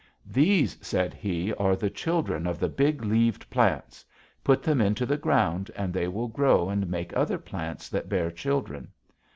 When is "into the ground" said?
4.81-5.69